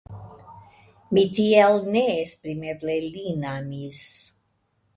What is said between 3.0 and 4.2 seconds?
lin amis!